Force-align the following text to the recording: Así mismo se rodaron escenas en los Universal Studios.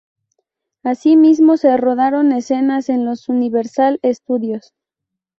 Así 0.81 1.15
mismo 1.15 1.57
se 1.57 1.77
rodaron 1.77 2.31
escenas 2.31 2.89
en 2.89 3.05
los 3.05 3.29
Universal 3.29 3.99
Studios. 4.03 4.73